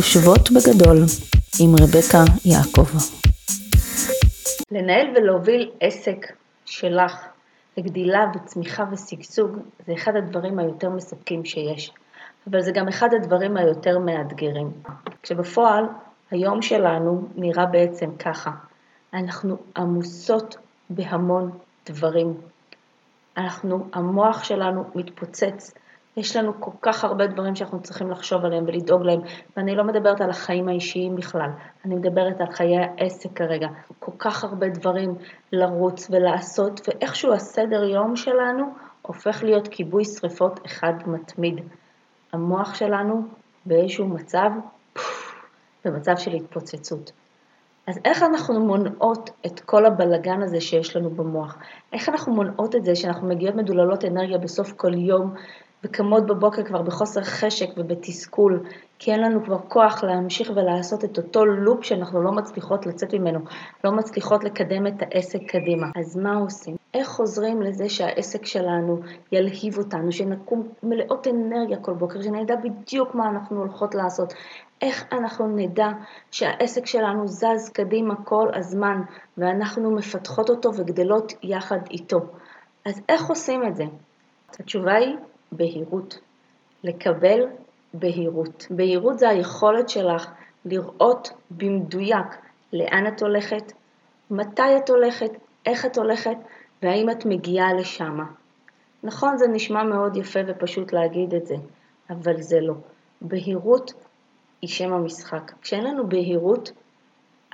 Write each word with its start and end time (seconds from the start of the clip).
חושבות 0.00 0.50
בגדול 0.50 0.96
עם 1.60 1.74
רבקה 1.80 2.24
יעקב. 2.44 2.86
לנהל 4.70 5.06
ולהוביל 5.16 5.70
עסק 5.80 6.26
שלך 6.64 7.12
לגדילה 7.76 8.24
וצמיחה 8.34 8.84
ושגשוג 8.92 9.56
זה 9.86 9.92
אחד 9.92 10.16
הדברים 10.16 10.58
היותר 10.58 10.90
מספקים 10.90 11.44
שיש, 11.44 11.92
אבל 12.50 12.60
זה 12.62 12.72
גם 12.72 12.88
אחד 12.88 13.08
הדברים 13.14 13.56
היותר 13.56 13.98
מאתגרים. 13.98 14.72
כשבפועל 15.22 15.84
היום 16.30 16.62
שלנו 16.62 17.28
נראה 17.36 17.66
בעצם 17.66 18.10
ככה, 18.18 18.50
אנחנו 19.14 19.56
עמוסות 19.76 20.56
בהמון 20.90 21.50
דברים. 21.86 22.34
אנחנו, 23.36 23.86
המוח 23.92 24.44
שלנו 24.44 24.84
מתפוצץ, 24.94 25.74
יש 26.16 26.36
לנו 26.36 26.60
כל 26.60 26.70
כך 26.82 27.04
הרבה 27.04 27.26
דברים 27.26 27.54
שאנחנו 27.54 27.82
צריכים 27.82 28.10
לחשוב 28.10 28.44
עליהם 28.44 28.64
ולדאוג 28.66 29.02
להם, 29.02 29.20
ואני 29.56 29.76
לא 29.76 29.84
מדברת 29.84 30.20
על 30.20 30.30
החיים 30.30 30.68
האישיים 30.68 31.16
בכלל, 31.16 31.50
אני 31.84 31.94
מדברת 31.94 32.40
על 32.40 32.50
חיי 32.50 32.76
העסק 32.78 33.32
כרגע. 33.32 33.68
כל 33.98 34.12
כך 34.18 34.44
הרבה 34.44 34.68
דברים 34.68 35.14
לרוץ 35.52 36.10
ולעשות, 36.10 36.80
ואיכשהו 36.88 37.32
הסדר 37.32 37.84
יום 37.84 38.16
שלנו 38.16 38.64
הופך 39.02 39.42
להיות 39.42 39.68
כיבוי 39.68 40.04
שריפות 40.04 40.60
אחד 40.66 40.92
מתמיד. 41.06 41.60
המוח 42.32 42.74
שלנו 42.74 43.22
באיזשהו 43.66 44.06
מצב, 44.08 44.50
במצב 45.84 46.16
של 46.16 46.32
התפוצצות. 46.32 47.12
אז 47.86 47.98
איך 48.04 48.22
אנחנו 48.22 48.60
מונעות 48.60 49.30
את 49.46 49.60
כל 49.60 49.86
הבלגן 49.86 50.42
הזה 50.42 50.60
שיש 50.60 50.96
לנו 50.96 51.10
במוח? 51.10 51.58
איך 51.92 52.08
אנחנו 52.08 52.34
מונעות 52.34 52.76
את 52.76 52.84
זה 52.84 52.94
שאנחנו 52.94 53.28
מגיעות 53.28 53.54
מדוללות 53.54 54.04
אנרגיה 54.04 54.38
בסוף 54.38 54.72
כל 54.72 54.94
יום 54.94 55.34
וקמות 55.84 56.26
בבוקר 56.26 56.62
כבר 56.64 56.82
בחוסר 56.82 57.22
חשק 57.22 57.66
ובתסכול, 57.76 58.62
כי 58.98 59.12
אין 59.12 59.20
לנו 59.20 59.44
כבר 59.44 59.58
כוח 59.68 60.04
להמשיך 60.04 60.50
ולעשות 60.56 61.04
את 61.04 61.18
אותו 61.18 61.44
לופ 61.46 61.84
שאנחנו 61.84 62.22
לא 62.22 62.32
מצליחות 62.32 62.86
לצאת 62.86 63.14
ממנו, 63.14 63.40
לא 63.84 63.92
מצליחות 63.92 64.44
לקדם 64.44 64.86
את 64.86 65.02
העסק 65.02 65.38
קדימה. 65.46 65.86
אז 65.96 66.16
מה 66.16 66.36
עושים? 66.36 66.76
איך 66.94 67.08
חוזרים 67.08 67.62
לזה 67.62 67.88
שהעסק 67.88 68.46
שלנו 68.46 68.98
ילהיב 69.32 69.78
אותנו, 69.78 70.12
שנקום 70.12 70.68
מלאות 70.82 71.26
אנרגיה 71.26 71.76
כל 71.76 71.94
בוקר, 71.94 72.22
שנדע 72.22 72.54
בדיוק 72.56 73.14
מה 73.14 73.28
אנחנו 73.28 73.58
הולכות 73.58 73.94
לעשות, 73.94 74.34
איך 74.82 75.04
אנחנו 75.12 75.46
נדע 75.56 75.88
שהעסק 76.30 76.86
שלנו 76.86 77.28
זז 77.28 77.68
קדימה 77.72 78.14
כל 78.24 78.48
הזמן 78.54 79.00
ואנחנו 79.38 79.90
מפתחות 79.90 80.50
אותו 80.50 80.70
וגדלות 80.76 81.32
יחד 81.42 81.78
איתו. 81.90 82.18
אז 82.86 83.00
איך 83.08 83.26
עושים 83.26 83.66
את 83.66 83.76
זה? 83.76 83.84
התשובה 84.60 84.94
היא 84.94 85.16
בהירות. 85.52 86.18
לקבל 86.84 87.40
בהירות. 87.94 88.66
בהירות 88.70 89.18
זה 89.18 89.28
היכולת 89.28 89.88
שלך 89.88 90.30
לראות 90.64 91.30
במדויק 91.50 92.26
לאן 92.72 93.06
את 93.06 93.22
הולכת, 93.22 93.72
מתי 94.30 94.76
את 94.76 94.90
הולכת, 94.90 95.30
איך 95.66 95.86
את 95.86 95.98
הולכת 95.98 96.36
והאם 96.82 97.10
את 97.10 97.26
מגיעה 97.26 97.72
לשם. 97.72 98.18
נכון, 99.02 99.36
זה 99.36 99.48
נשמע 99.48 99.82
מאוד 99.82 100.16
יפה 100.16 100.40
ופשוט 100.46 100.92
להגיד 100.92 101.34
את 101.34 101.46
זה, 101.46 101.54
אבל 102.10 102.40
זה 102.40 102.60
לא. 102.60 102.74
בהירות 103.20 103.92
היא 104.62 104.70
שם 104.70 104.92
המשחק. 104.92 105.52
כשאין 105.62 105.84
לנו 105.84 106.08
בהירות, 106.08 106.72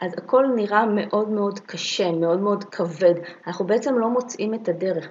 אז 0.03 0.13
הכל 0.19 0.47
נראה 0.57 0.87
מאוד 0.87 1.29
מאוד 1.29 1.61
קשה, 1.61 2.13
מאוד 2.13 2.41
מאוד 2.41 2.65
כבד. 2.65 3.15
אנחנו 3.47 3.67
בעצם 3.67 3.99
לא 3.99 4.09
מוצאים 4.09 4.55
את 4.55 4.69
הדרך. 4.69 5.09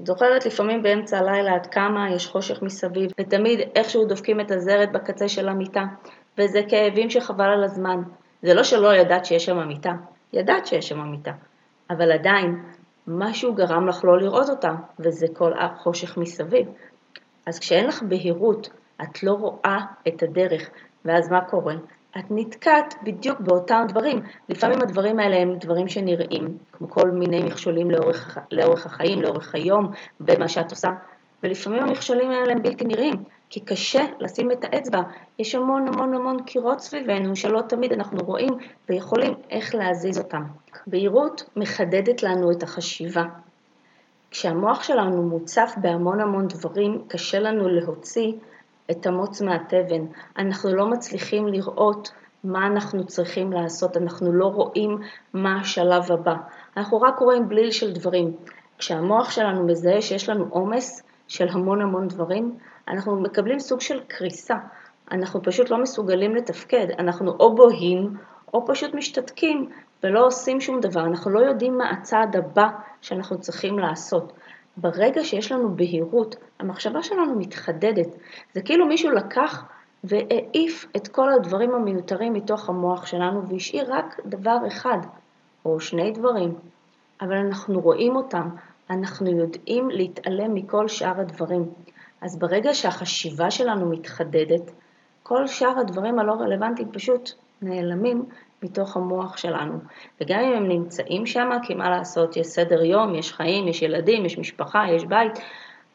את 0.00 0.06
זוכרת 0.06 0.46
לפעמים 0.46 0.82
באמצע 0.82 1.18
הלילה 1.18 1.54
עד 1.54 1.66
כמה 1.66 2.10
יש 2.14 2.26
חושך 2.26 2.62
מסביב, 2.62 3.10
ותמיד 3.20 3.60
איכשהו 3.76 4.04
דופקים 4.04 4.40
את 4.40 4.50
הזרת 4.50 4.92
בקצה 4.92 5.28
של 5.28 5.48
המיטה, 5.48 5.84
וזה 6.38 6.60
כאבים 6.68 7.10
שחבל 7.10 7.44
על 7.44 7.64
הזמן. 7.64 8.02
זה 8.42 8.54
לא 8.54 8.62
שלא 8.62 8.94
ידעת 8.94 9.24
שיש 9.24 9.44
שם 9.44 9.68
מיטה, 9.68 9.92
ידעת 10.32 10.66
שיש 10.66 10.88
שם 10.88 11.00
מיטה, 11.00 11.32
אבל 11.90 12.12
עדיין 12.12 12.62
משהו 13.06 13.54
גרם 13.54 13.88
לך 13.88 14.04
לא 14.04 14.18
לראות 14.18 14.48
אותה, 14.48 14.72
וזה 14.98 15.26
כל 15.32 15.52
החושך 15.58 16.16
מסביב. 16.18 16.68
אז 17.46 17.58
כשאין 17.58 17.86
לך 17.86 18.02
בהירות, 18.02 18.68
את 19.02 19.22
לא 19.22 19.32
רואה 19.32 19.78
את 20.08 20.22
הדרך, 20.22 20.70
ואז 21.04 21.30
מה 21.30 21.40
קורה? 21.40 21.74
את 22.18 22.24
נתקעת 22.30 22.94
בדיוק 23.02 23.40
באותם 23.40 23.84
דברים. 23.88 24.22
לפעמים 24.48 24.82
הדברים 24.82 25.18
האלה 25.18 25.36
הם 25.36 25.58
דברים 25.58 25.88
שנראים, 25.88 26.58
כמו 26.72 26.90
כל 26.90 27.10
מיני 27.10 27.42
מכשולים 27.42 27.90
לאורך, 27.90 28.38
לאורך 28.52 28.86
החיים, 28.86 29.22
לאורך 29.22 29.54
היום, 29.54 29.90
במה 30.20 30.48
שאת 30.48 30.70
עושה, 30.70 30.88
ולפעמים 31.42 31.82
המכשולים 31.82 32.30
האלה 32.30 32.52
הם 32.52 32.62
בלתי 32.62 32.84
נראים, 32.84 33.14
כי 33.50 33.60
קשה 33.60 34.04
לשים 34.20 34.52
את 34.52 34.64
האצבע. 34.64 35.00
יש 35.38 35.54
המון 35.54 35.88
המון 35.88 36.14
המון 36.14 36.42
קירות 36.42 36.80
סביבנו 36.80 37.36
שלא 37.36 37.60
תמיד 37.68 37.92
אנחנו 37.92 38.18
רואים 38.24 38.52
ויכולים 38.88 39.34
איך 39.50 39.74
להזיז 39.74 40.18
אותם. 40.18 40.42
בהירות 40.86 41.50
מחדדת 41.56 42.22
לנו 42.22 42.50
את 42.50 42.62
החשיבה. 42.62 43.24
כשהמוח 44.30 44.82
שלנו 44.82 45.22
מוצף 45.22 45.74
בהמון 45.76 46.20
המון 46.20 46.48
דברים, 46.48 47.02
קשה 47.08 47.38
לנו 47.38 47.68
להוציא 47.68 48.32
את 48.90 49.06
המוץ 49.06 49.42
מהתבן. 49.42 50.06
אנחנו 50.38 50.74
לא 50.74 50.86
מצליחים 50.86 51.48
לראות 51.48 52.12
מה 52.44 52.66
אנחנו 52.66 53.06
צריכים 53.06 53.52
לעשות, 53.52 53.96
אנחנו 53.96 54.32
לא 54.32 54.46
רואים 54.46 54.98
מה 55.32 55.60
השלב 55.60 56.12
הבא. 56.12 56.34
אנחנו 56.76 57.00
רק 57.00 57.18
רואים 57.18 57.48
בליל 57.48 57.70
של 57.70 57.92
דברים. 57.92 58.36
כשהמוח 58.78 59.30
שלנו 59.30 59.66
מזהה 59.66 60.02
שיש 60.02 60.28
לנו 60.28 60.46
עומס 60.50 61.02
של 61.28 61.48
המון 61.48 61.80
המון 61.80 62.08
דברים, 62.08 62.58
אנחנו 62.88 63.20
מקבלים 63.20 63.58
סוג 63.58 63.80
של 63.80 64.00
קריסה. 64.08 64.56
אנחנו 65.12 65.42
פשוט 65.42 65.70
לא 65.70 65.82
מסוגלים 65.82 66.34
לתפקד, 66.34 66.86
אנחנו 66.98 67.32
או 67.40 67.54
בוהים 67.54 68.16
או 68.54 68.66
פשוט 68.66 68.94
משתתקים 68.94 69.70
ולא 70.04 70.26
עושים 70.26 70.60
שום 70.60 70.80
דבר, 70.80 71.00
אנחנו 71.00 71.30
לא 71.30 71.40
יודעים 71.40 71.78
מה 71.78 71.90
הצעד 71.90 72.36
הבא 72.36 72.68
שאנחנו 73.00 73.40
צריכים 73.40 73.78
לעשות. 73.78 74.32
ברגע 74.76 75.24
שיש 75.24 75.52
לנו 75.52 75.76
בהירות, 75.76 76.36
המחשבה 76.60 77.02
שלנו 77.02 77.38
מתחדדת. 77.38 78.08
זה 78.54 78.62
כאילו 78.62 78.86
מישהו 78.86 79.10
לקח 79.10 79.64
והעיף 80.04 80.86
את 80.96 81.08
כל 81.08 81.32
הדברים 81.32 81.74
המיותרים 81.74 82.32
מתוך 82.32 82.68
המוח 82.68 83.06
שלנו 83.06 83.48
והשאיר 83.48 83.94
רק 83.94 84.20
דבר 84.26 84.56
אחד, 84.66 84.98
או 85.64 85.80
שני 85.80 86.10
דברים, 86.10 86.54
אבל 87.20 87.36
אנחנו 87.36 87.80
רואים 87.80 88.16
אותם, 88.16 88.48
אנחנו 88.90 89.30
יודעים 89.30 89.90
להתעלם 89.90 90.54
מכל 90.54 90.88
שאר 90.88 91.20
הדברים. 91.20 91.70
אז 92.20 92.38
ברגע 92.38 92.74
שהחשיבה 92.74 93.50
שלנו 93.50 93.90
מתחדדת, 93.90 94.70
כל 95.22 95.46
שאר 95.46 95.78
הדברים 95.78 96.18
הלא 96.18 96.32
רלוונטיים 96.32 96.92
פשוט 96.92 97.30
נעלמים 97.62 98.24
מתוך 98.66 98.96
המוח 98.96 99.36
שלנו. 99.36 99.78
וגם 100.20 100.40
אם 100.40 100.52
הם 100.52 100.68
נמצאים 100.68 101.26
שם, 101.26 101.50
כי 101.62 101.74
מה 101.74 101.90
לעשות, 101.90 102.36
יש 102.36 102.46
סדר 102.46 102.84
יום, 102.84 103.14
יש 103.14 103.32
חיים, 103.32 103.68
יש 103.68 103.82
ילדים, 103.82 104.24
יש 104.26 104.38
משפחה, 104.38 104.84
יש 104.90 105.04
בית, 105.04 105.38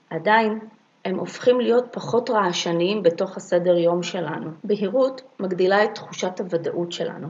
עדיין 0.10 0.60
הם 1.06 1.20
הופכים 1.20 1.60
להיות 1.60 1.86
פחות 1.92 2.30
רעשניים 2.30 3.04
בתוך 3.04 3.38
הסדר 3.38 3.78
יום 3.78 4.04
שלנו. 4.04 4.52
בהירות 4.64 5.22
מגדילה 5.40 5.84
את 5.84 5.96
תחושת 5.96 6.40
הוודאות 6.40 6.92
שלנו. 6.92 7.28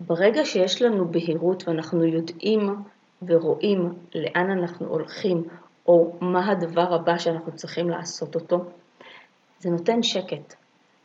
ברגע 0.00 0.44
שיש 0.44 0.82
לנו 0.82 1.08
בהירות 1.08 1.68
ואנחנו 1.68 2.04
יודעים 2.04 2.76
ורואים 3.26 3.92
לאן 4.14 4.50
אנחנו 4.50 4.86
הולכים, 4.86 5.44
או 5.86 6.16
מה 6.20 6.50
הדבר 6.50 6.94
הבא 6.94 7.18
שאנחנו 7.18 7.52
צריכים 7.52 7.90
לעשות 7.90 8.34
אותו, 8.34 8.64
זה 9.58 9.70
נותן 9.70 10.02
שקט. 10.02 10.54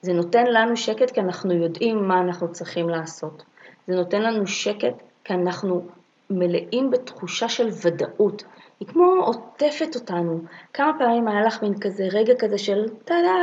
זה 0.01 0.13
נותן 0.13 0.45
לנו 0.47 0.77
שקט 0.77 1.11
כי 1.11 1.19
אנחנו 1.19 1.53
יודעים 1.53 2.07
מה 2.07 2.19
אנחנו 2.19 2.51
צריכים 2.51 2.89
לעשות. 2.89 3.43
זה 3.87 3.95
נותן 3.95 4.21
לנו 4.21 4.47
שקט 4.47 5.03
כי 5.23 5.33
אנחנו 5.33 5.85
מלאים 6.29 6.91
בתחושה 6.91 7.49
של 7.49 7.69
ודאות. 7.83 8.43
היא 8.79 8.87
כמו 8.87 9.03
עוטפת 9.03 9.95
אותנו. 9.95 10.39
כמה 10.73 10.91
פעמים 10.99 11.27
היה 11.27 11.41
לך 11.41 11.63
מין 11.63 11.79
כזה 11.79 12.03
רגע 12.11 12.33
כזה 12.39 12.57
של 12.57 12.85
טאדה, 13.05 13.35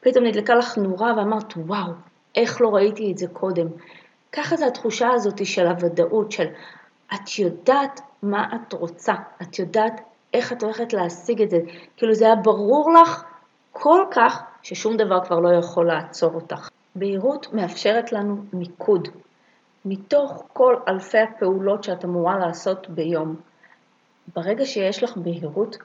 פתאום 0.00 0.24
נדלקה 0.24 0.54
לך 0.54 0.78
נורה 0.78 1.12
ואמרת 1.16 1.52
וואו, 1.56 1.92
איך 2.34 2.60
לא 2.60 2.68
ראיתי 2.68 3.12
את 3.12 3.18
זה 3.18 3.26
קודם. 3.26 3.66
ככה 4.32 4.56
זה 4.56 4.66
התחושה 4.66 5.08
הזאת 5.10 5.46
של 5.46 5.66
הוודאות, 5.66 6.32
של 6.32 6.46
את 7.14 7.38
יודעת 7.38 8.00
מה 8.22 8.46
את 8.54 8.72
רוצה, 8.72 9.14
את 9.42 9.58
יודעת 9.58 10.00
איך 10.34 10.52
את 10.52 10.62
הולכת 10.62 10.92
להשיג 10.92 11.42
את 11.42 11.50
זה. 11.50 11.58
כאילו 11.96 12.14
זה 12.14 12.24
היה 12.24 12.34
ברור 12.34 12.92
לך 12.92 13.24
כל 13.72 14.04
כך 14.10 14.42
ששום 14.62 14.96
דבר 14.96 15.24
כבר 15.24 15.40
לא 15.40 15.48
יכול 15.58 15.86
לעצור 15.86 16.34
אותך. 16.34 16.68
בהירות 16.94 17.52
מאפשרת 17.52 18.12
לנו 18.12 18.36
מיקוד. 18.52 19.08
מתוך 19.84 20.42
כל 20.52 20.76
אלפי 20.88 21.18
הפעולות 21.18 21.84
שאת 21.84 22.04
אמורה 22.04 22.38
לעשות 22.38 22.90
ביום, 22.90 23.36
ברגע 24.36 24.64
שיש 24.64 25.02
לך 25.02 25.16
בהירות, 25.16 25.76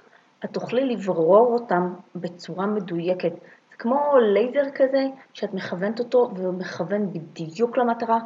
את 0.46 0.50
תוכלי 0.54 0.86
לברור 0.86 1.54
אותם 1.54 1.94
בצורה 2.16 2.66
מדויקת. 2.66 3.32
זה 3.72 3.78
כמו 3.78 4.18
לייזר 4.34 4.72
כזה, 4.76 5.06
שאת 5.34 5.54
מכוונת 5.54 6.00
אותו 6.00 6.30
והוא 6.36 6.54
מכוון 6.54 7.14
בדיוק 7.14 7.78
למטרה, 7.78 8.20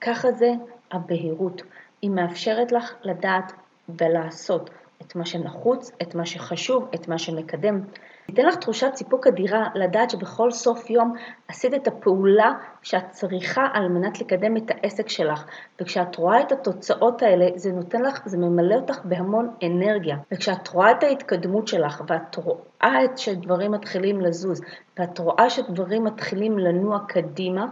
ככה 0.00 0.32
זה 0.32 0.50
הבהירות. 0.92 1.62
היא 2.02 2.10
מאפשרת 2.10 2.72
לך 2.72 2.94
לדעת 3.02 3.52
ולעשות 3.88 4.70
את 5.02 5.16
מה 5.16 5.24
שנחוץ, 5.26 5.90
את 6.02 6.14
מה 6.14 6.26
שחשוב, 6.26 6.88
את 6.94 7.08
מה 7.08 7.18
שמקדם. 7.18 7.80
ייתן 8.28 8.46
לך 8.46 8.54
תחושת 8.54 8.90
סיפוק 8.94 9.26
אדירה 9.26 9.68
לדעת 9.74 10.10
שבכל 10.10 10.50
סוף 10.50 10.90
יום 10.90 11.12
עשית 11.48 11.74
את 11.74 11.88
הפעולה 11.88 12.52
שאת 12.82 13.10
צריכה 13.10 13.66
על 13.72 13.88
מנת 13.88 14.20
לקדם 14.20 14.56
את 14.56 14.70
העסק 14.70 15.08
שלך, 15.08 15.44
וכשאת 15.80 16.16
רואה 16.16 16.40
את 16.40 16.52
התוצאות 16.52 17.22
האלה 17.22 17.46
זה 17.54 17.72
נותן 17.72 18.02
לך, 18.02 18.20
זה 18.26 18.38
ממלא 18.38 18.74
אותך 18.74 18.98
בהמון 19.04 19.50
אנרגיה, 19.62 20.16
וכשאת 20.32 20.68
רואה 20.68 20.90
את 20.90 21.02
ההתקדמות 21.02 21.68
שלך 21.68 22.02
ואת 22.08 22.36
רואה 22.36 23.04
את 23.04 23.18
שדברים 23.18 23.72
מתחילים 23.72 24.20
לזוז, 24.20 24.60
ואת 24.98 25.18
רואה 25.18 25.50
שדברים 25.50 26.04
מתחילים 26.04 26.58
לנוע 26.58 26.98
קדימה, 27.08 27.66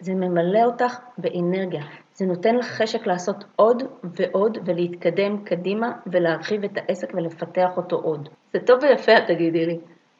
זה 0.00 0.14
ממלא 0.14 0.64
אותך 0.64 0.98
באנרגיה. 1.18 1.82
זה 2.16 2.26
נותן 2.26 2.56
לך 2.56 2.66
חשק 2.66 3.06
לעשות 3.06 3.44
עוד 3.56 3.82
ועוד 4.02 4.58
ולהתקדם 4.64 5.44
קדימה 5.44 5.92
ולהרחיב 6.06 6.64
את 6.64 6.70
העסק 6.76 7.14
ולפתח 7.14 7.70
אותו 7.76 7.96
עוד. 7.96 8.28
זה 8.52 8.58
טוב 8.60 8.82
ויפה, 8.82 9.12
תגידי 9.26 9.66
לי. 9.66 9.78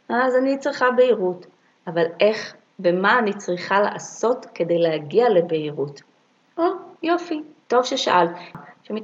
אז 0.08 0.36
אני 0.36 0.58
צריכה 0.58 0.90
בהירות, 0.96 1.46
אבל 1.86 2.04
איך 2.20 2.54
ומה 2.80 3.18
אני 3.18 3.32
צריכה 3.32 3.80
לעשות 3.80 4.46
כדי 4.54 4.78
להגיע 4.78 5.28
לבהירות? 5.28 6.02
או, 6.58 6.64
יופי, 7.02 7.42
טוב 7.68 7.84
ששאלת. 7.84 8.30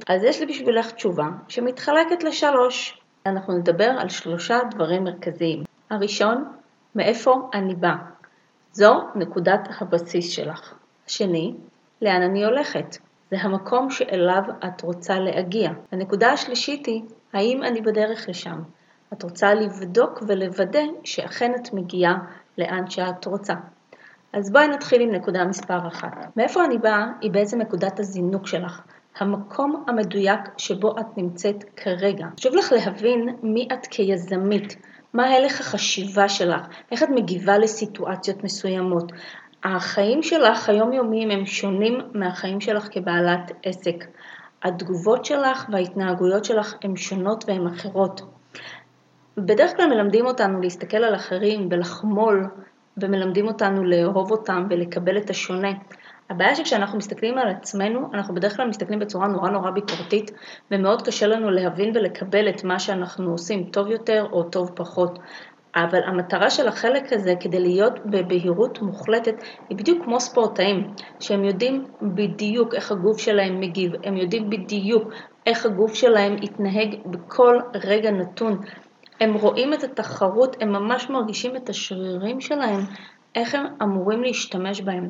אז 0.09 0.23
יש 0.23 0.39
לי 0.39 0.45
בשבילך 0.45 0.91
תשובה 0.91 1.27
שמתחלקת 1.47 2.23
לשלוש. 2.23 3.01
אנחנו 3.25 3.53
נדבר 3.57 3.89
על 3.99 4.09
שלושה 4.09 4.59
דברים 4.71 5.03
מרכזיים. 5.03 5.63
הראשון, 5.89 6.45
מאיפה 6.95 7.49
אני 7.53 7.75
בא. 7.75 7.93
זו 8.71 9.01
נקודת 9.15 9.67
הבסיס 9.81 10.31
שלך. 10.31 10.73
השני, 11.07 11.53
לאן 12.03 12.21
אני 12.21 12.45
הולכת. 12.45 12.97
זה 13.31 13.37
המקום 13.41 13.89
שאליו 13.89 14.41
את 14.65 14.81
רוצה 14.81 15.19
להגיע. 15.19 15.71
הנקודה 15.91 16.31
השלישית 16.31 16.85
היא, 16.85 17.01
האם 17.33 17.63
אני 17.63 17.81
בדרך 17.81 18.29
לשם? 18.29 18.61
את 19.13 19.23
רוצה 19.23 19.53
לבדוק 19.53 20.23
ולוודא 20.27 20.83
שאכן 21.03 21.51
את 21.55 21.73
מגיעה 21.73 22.15
לאן 22.57 22.89
שאת 22.89 23.25
רוצה. 23.25 23.53
אז 24.33 24.51
בואי 24.51 24.67
נתחיל 24.67 25.01
עם 25.01 25.11
נקודה 25.11 25.45
מספר 25.45 25.87
אחת. 25.87 26.37
מאיפה 26.37 26.65
אני 26.65 26.77
באה 26.77 27.05
היא 27.21 27.31
בעצם 27.31 27.61
נקודת 27.61 27.99
הזינוק 27.99 28.47
שלך, 28.47 28.81
המקום 29.17 29.83
המדויק 29.87 30.39
שבו 30.57 30.99
את 30.99 31.17
נמצאת 31.17 31.63
כרגע. 31.75 32.27
חשוב 32.39 32.55
לך 32.55 32.71
להבין 32.71 33.35
מי 33.43 33.67
את 33.73 33.87
כיזמית, 33.87 34.75
מה 35.13 35.27
הלך 35.27 35.59
החשיבה 35.61 36.29
שלך, 36.29 36.61
איך 36.91 37.03
את 37.03 37.09
מגיבה 37.09 37.57
לסיטואציות 37.57 38.43
מסוימות. 38.43 39.11
החיים 39.63 40.23
שלך 40.23 40.69
היומיומיים 40.69 41.31
הם 41.31 41.45
שונים 41.45 41.99
מהחיים 42.13 42.61
שלך 42.61 42.87
כבעלת 42.91 43.51
עסק. 43.63 44.05
התגובות 44.63 45.25
שלך 45.25 45.65
וההתנהגויות 45.71 46.45
שלך 46.45 46.75
הן 46.83 46.95
שונות 46.95 47.43
והן 47.47 47.67
אחרות. 47.67 48.21
בדרך 49.37 49.75
כלל 49.75 49.89
מלמדים 49.89 50.25
אותנו 50.25 50.61
להסתכל 50.61 50.97
על 50.97 51.15
אחרים 51.15 51.67
ולחמול, 51.71 52.47
ומלמדים 52.97 53.47
אותנו 53.47 53.83
לאהוב 53.83 54.31
אותם 54.31 54.67
ולקבל 54.69 55.17
את 55.17 55.29
השונה. 55.29 55.71
הבעיה 56.29 56.55
שכשאנחנו 56.55 56.97
מסתכלים 56.97 57.37
על 57.37 57.49
עצמנו, 57.49 58.09
אנחנו 58.13 58.35
בדרך 58.35 58.55
כלל 58.55 58.67
מסתכלים 58.67 58.99
בצורה 58.99 59.27
נורא 59.27 59.49
נורא 59.49 59.71
ביקורתית, 59.71 60.31
ומאוד 60.71 61.01
קשה 61.01 61.27
לנו 61.27 61.51
להבין 61.51 61.91
ולקבל 61.95 62.49
את 62.49 62.63
מה 62.63 62.79
שאנחנו 62.79 63.31
עושים 63.31 63.63
טוב 63.63 63.87
יותר 63.87 64.27
או 64.31 64.43
טוב 64.43 64.71
פחות. 64.75 65.19
אבל 65.75 66.03
המטרה 66.05 66.49
של 66.49 66.67
החלק 66.67 67.13
הזה 67.13 67.33
כדי 67.39 67.59
להיות 67.59 67.99
בבהירות 68.05 68.81
מוחלטת 68.81 69.35
היא 69.69 69.77
בדיוק 69.77 70.03
כמו 70.03 70.19
ספורטאים, 70.19 70.93
שהם 71.19 71.43
יודעים 71.43 71.85
בדיוק 72.01 72.73
איך 72.73 72.91
הגוף 72.91 73.17
שלהם 73.17 73.59
מגיב, 73.59 73.91
הם 74.03 74.17
יודעים 74.17 74.49
בדיוק 74.49 75.13
איך 75.45 75.65
הגוף 75.65 75.93
שלהם 75.93 76.35
יתנהג 76.43 76.95
בכל 77.05 77.59
רגע 77.83 78.11
נתון. 78.11 78.59
הם 79.21 79.33
רואים 79.33 79.73
את 79.73 79.83
התחרות, 79.83 80.55
הם 80.61 80.69
ממש 80.69 81.09
מרגישים 81.09 81.55
את 81.55 81.69
השרירים 81.69 82.41
שלהם, 82.41 82.79
איך 83.35 83.55
הם 83.55 83.65
אמורים 83.81 84.23
להשתמש 84.23 84.81
בהם. 84.81 85.09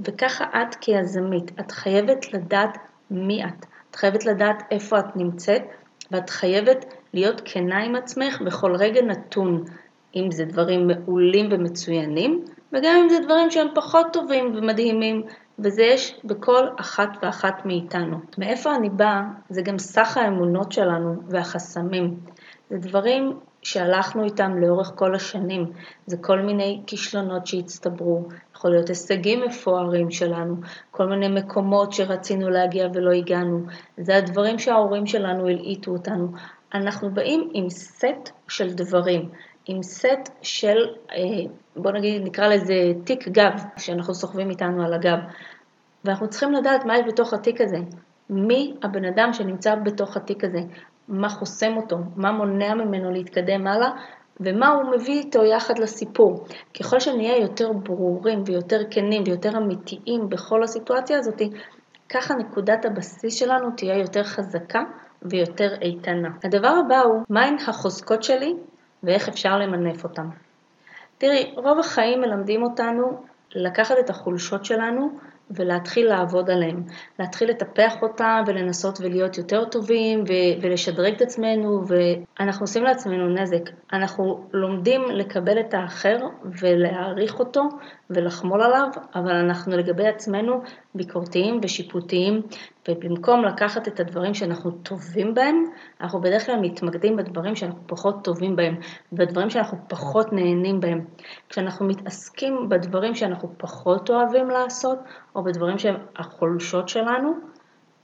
וככה 0.00 0.44
את 0.44 0.74
כיזמית, 0.74 1.60
את 1.60 1.70
חייבת 1.70 2.32
לדעת 2.34 2.78
מי 3.10 3.44
את, 3.44 3.66
את 3.90 3.96
חייבת 3.96 4.26
לדעת 4.26 4.62
איפה 4.70 4.98
את 4.98 5.16
נמצאת, 5.16 5.62
ואת 6.10 6.30
חייבת 6.30 6.84
להיות 7.14 7.42
כנה 7.44 7.82
עם 7.82 7.96
עצמך 7.96 8.40
בכל 8.40 8.76
רגע 8.76 9.02
נתון. 9.02 9.64
אם 10.16 10.30
זה 10.30 10.44
דברים 10.44 10.86
מעולים 10.86 11.48
ומצוינים, 11.50 12.44
וגם 12.72 12.96
אם 13.02 13.08
זה 13.08 13.18
דברים 13.24 13.50
שהם 13.50 13.68
פחות 13.74 14.06
טובים 14.12 14.52
ומדהימים, 14.54 15.22
וזה 15.58 15.82
יש 15.82 16.20
בכל 16.24 16.66
אחת 16.80 17.08
ואחת 17.22 17.66
מאיתנו. 17.66 18.16
מאיפה 18.38 18.74
אני 18.74 18.90
באה 18.90 19.22
זה 19.48 19.62
גם 19.62 19.78
סך 19.78 20.16
האמונות 20.16 20.72
שלנו 20.72 21.14
והחסמים. 21.28 22.16
זה 22.70 22.78
דברים 22.78 23.32
שהלכנו 23.62 24.24
איתם 24.24 24.56
לאורך 24.58 24.92
כל 24.94 25.14
השנים, 25.14 25.72
זה 26.06 26.16
כל 26.16 26.40
מיני 26.40 26.82
כישלונות 26.86 27.46
שהצטברו, 27.46 28.28
יכול 28.56 28.70
להיות 28.70 28.88
הישגים 28.88 29.40
מפוארים 29.42 30.10
שלנו, 30.10 30.56
כל 30.90 31.06
מיני 31.06 31.28
מקומות 31.28 31.92
שרצינו 31.92 32.50
להגיע 32.50 32.88
ולא 32.94 33.10
הגענו, 33.10 33.60
זה 33.96 34.16
הדברים 34.16 34.58
שההורים 34.58 35.06
שלנו 35.06 35.48
הלעיטו 35.48 35.90
אותנו. 35.90 36.28
אנחנו 36.74 37.14
באים 37.14 37.50
עם 37.54 37.70
סט 37.70 38.30
של 38.48 38.72
דברים, 38.72 39.28
עם 39.66 39.82
סט 39.82 40.28
של, 40.42 40.76
אה, 41.12 41.50
בוא 41.76 41.92
נגיד, 41.92 42.22
נקרא 42.22 42.48
לזה 42.48 42.74
תיק 43.04 43.28
גב, 43.28 43.52
שאנחנו 43.76 44.14
סוחבים 44.14 44.50
איתנו 44.50 44.84
על 44.84 44.94
הגב. 44.94 45.18
ואנחנו 46.04 46.28
צריכים 46.28 46.52
לדעת 46.52 46.84
מה 46.84 46.98
יש 46.98 47.02
בתוך 47.06 47.32
התיק 47.32 47.60
הזה, 47.60 47.78
מי 48.30 48.74
הבן 48.82 49.04
אדם 49.04 49.32
שנמצא 49.32 49.74
בתוך 49.74 50.16
התיק 50.16 50.44
הזה, 50.44 50.60
מה 51.08 51.28
חוסם 51.28 51.76
אותו, 51.76 51.96
מה 52.16 52.32
מונע 52.32 52.74
ממנו 52.74 53.10
להתקדם 53.10 53.66
הלאה, 53.66 53.90
ומה 54.40 54.68
הוא 54.68 54.82
מביא 54.96 55.18
איתו 55.18 55.44
יחד 55.44 55.78
לסיפור. 55.78 56.44
ככל 56.80 57.00
שנהיה 57.00 57.38
יותר 57.38 57.72
ברורים 57.72 58.42
ויותר 58.46 58.80
כנים 58.90 59.22
ויותר 59.26 59.56
אמיתיים 59.56 60.28
בכל 60.28 60.62
הסיטואציה 60.62 61.18
הזאת, 61.18 61.42
ככה 62.08 62.34
נקודת 62.34 62.84
הבסיס 62.84 63.34
שלנו 63.34 63.70
תהיה 63.76 63.98
יותר 63.98 64.22
חזקה 64.24 64.80
ויותר 65.22 65.74
איתנה. 65.82 66.28
הדבר 66.44 66.74
הבא 66.86 67.00
הוא, 67.00 67.22
מהן 67.30 67.56
החוזקות 67.68 68.22
שלי 68.22 68.54
ואיך 69.02 69.28
אפשר 69.28 69.58
למנף 69.58 70.04
אותם. 70.04 70.28
תראי, 71.18 71.52
רוב 71.56 71.78
החיים 71.78 72.20
מלמדים 72.20 72.62
אותנו 72.62 73.22
לקחת 73.54 73.94
את 73.98 74.10
החולשות 74.10 74.64
שלנו 74.64 75.18
ולהתחיל 75.50 76.06
לעבוד 76.06 76.50
עליהם, 76.50 76.82
להתחיל 77.18 77.50
לטפח 77.50 77.94
אותם 78.02 78.42
ולנסות 78.46 79.00
ולהיות 79.00 79.38
יותר 79.38 79.64
טובים 79.64 80.20
ו- 80.20 80.62
ולשדרג 80.62 81.14
את 81.14 81.22
עצמנו 81.22 81.82
ואנחנו 81.86 82.64
עושים 82.64 82.84
לעצמנו 82.84 83.28
נזק. 83.28 83.70
אנחנו 83.92 84.46
לומדים 84.52 85.02
לקבל 85.10 85.60
את 85.60 85.74
האחר 85.74 86.16
ולהעריך 86.60 87.38
אותו 87.38 87.62
ולחמול 88.10 88.62
עליו, 88.62 88.88
אבל 89.14 89.34
אנחנו 89.34 89.76
לגבי 89.76 90.06
עצמנו 90.06 90.62
ביקורתיים 90.94 91.60
ושיפוטיים 91.62 92.42
ובמקום 92.88 93.44
לקחת 93.44 93.88
את 93.88 94.00
הדברים 94.00 94.34
שאנחנו 94.34 94.70
טובים 94.70 95.34
בהם, 95.34 95.64
אנחנו 96.00 96.20
בדרך 96.20 96.46
כלל 96.46 96.60
מתמקדים 96.60 97.16
בדברים 97.16 97.56
שאנחנו 97.56 97.80
פחות 97.86 98.24
טובים 98.24 98.56
בהם, 98.56 98.76
בדברים 99.12 99.50
שאנחנו 99.50 99.78
פחות 99.88 100.32
נהנים 100.32 100.80
בהם. 100.80 101.04
כשאנחנו 101.48 101.86
מתעסקים 101.86 102.68
בדברים 102.68 103.14
שאנחנו 103.14 103.48
פחות 103.58 104.10
אוהבים 104.10 104.50
לעשות, 104.50 104.98
או 105.34 105.44
בדברים 105.44 105.78
שהם 105.78 105.96
החולשות 106.16 106.88
שלנו, 106.88 107.32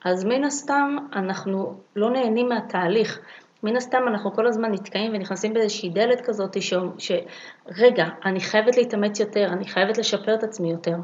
אז 0.05 0.25
מן 0.25 0.45
הסתם 0.45 0.97
אנחנו 1.13 1.81
לא 1.97 2.11
נהנים 2.11 2.49
מהתהליך. 2.49 3.21
מן 3.63 3.77
הסתם 3.77 4.03
אנחנו 4.09 4.33
כל 4.33 4.47
הזמן 4.47 4.73
נתקעים 4.73 5.13
ונכנסים 5.15 5.55
באיזושהי 5.55 5.91
דלת 5.91 6.21
כזאת 6.21 6.63
ש... 6.63 6.75
שרגע, 6.99 8.05
אני 8.25 8.41
חייבת 8.41 8.77
להתאמץ 8.77 9.21
יותר, 9.21 9.47
אני 9.53 9.65
חייבת 9.65 9.99
לשפר 9.99 10.35
את 10.35 10.43
עצמי 10.43 10.71
יותר. 10.71 10.97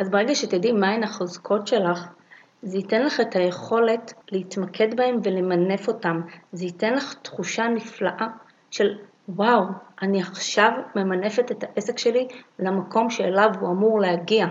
אז 0.00 0.10
ברגע 0.10 0.34
שתדעי 0.34 0.72
מהן 0.72 1.02
החוזקות 1.02 1.66
שלך, 1.66 2.08
זה 2.62 2.76
ייתן 2.76 3.02
לך 3.02 3.20
את 3.20 3.36
היכולת 3.36 4.12
להתמקד 4.32 4.96
בהם 4.96 5.20
ולמנף 5.24 5.88
אותם. 5.88 6.20
זה 6.52 6.64
ייתן 6.64 6.94
לך 6.94 7.14
תחושה 7.22 7.68
נפלאה 7.68 8.26
של 8.70 8.98
וואו, 9.28 9.64
אני 10.02 10.22
עכשיו 10.22 10.70
ממנפת 10.96 11.50
את 11.50 11.64
העסק 11.64 11.98
שלי 11.98 12.28
למקום 12.58 13.10
שאליו 13.10 13.50
הוא 13.60 13.70
אמור 13.70 14.00
להגיע, 14.00 14.46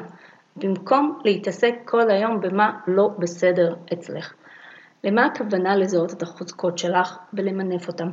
במקום 0.56 1.20
להתעסק 1.26 1.74
כל 1.86 2.10
היום 2.10 2.42
במה 2.42 2.80
לא 2.88 3.10
בסדר 3.20 3.76
אצלך. 3.94 4.34
למה 5.08 5.26
הכוונה 5.26 5.76
לזהות 5.76 6.14
את 6.14 6.22
החוזקות 6.22 6.78
שלך 6.78 7.18
ולמנף 7.34 7.88
אותם? 7.88 8.10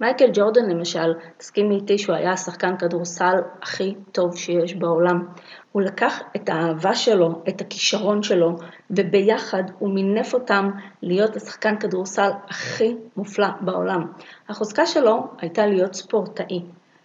מייקל 0.00 0.30
ג'ורדן 0.32 0.70
למשל, 0.70 1.14
תסכימי 1.36 1.74
איתי 1.74 1.98
שהוא 1.98 2.16
היה 2.16 2.32
השחקן 2.32 2.76
כדורסל 2.76 3.34
הכי 3.62 3.94
טוב 4.12 4.36
שיש 4.36 4.74
בעולם. 4.74 5.26
הוא 5.72 5.82
לקח 5.82 6.22
את 6.36 6.48
האהבה 6.48 6.94
שלו, 6.94 7.42
את 7.48 7.60
הכישרון 7.60 8.22
שלו, 8.22 8.56
וביחד 8.90 9.62
הוא 9.78 9.94
מינף 9.94 10.34
אותם 10.34 10.70
להיות 11.02 11.36
השחקן 11.36 11.78
כדורסל 11.78 12.30
הכי 12.48 12.96
מופלא 13.16 13.48
בעולם. 13.60 14.12
החוזקה 14.48 14.86
שלו 14.86 15.26
הייתה 15.38 15.66
להיות 15.66 15.94
ספורטאי. 15.94 16.62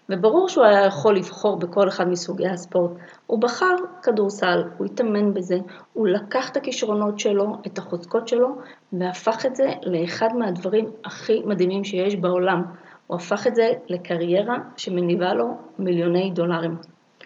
וברור 0.10 0.50
שהוא 0.50 0.66
היה 0.66 0.86
יכול 0.86 1.16
לבחור 1.16 1.56
בכל 1.56 1.88
אחד 1.88 2.08
מסוגי 2.08 2.48
הספורט. 2.48 2.92
הוא 3.28 3.40
בחר 3.40 3.76
כדורסל, 4.04 4.64
הוא 4.78 4.86
התאמן 4.86 5.34
בזה, 5.34 5.58
הוא 5.94 6.08
לקח 6.08 6.50
את 6.50 6.58
הכישרונות 6.58 7.20
שלו, 7.20 7.58
את 7.68 7.78
החוזקות 7.78 8.28
שלו, 8.28 8.48
והפך 8.94 9.46
את 9.46 9.56
זה 9.56 9.72
לאחד 9.84 10.30
מהדברים 10.36 10.92
הכי 11.06 11.42
מדהימים 11.46 11.84
שיש 11.84 12.16
בעולם. 12.16 12.64
הוא 13.08 13.18
הפך 13.18 13.48
את 13.48 13.56
זה 13.56 13.72
לקריירה 13.88 14.58
שמניבה 14.78 15.34
לו 15.34 15.46
מיליוני 15.80 16.32
דולרים. 16.32 16.78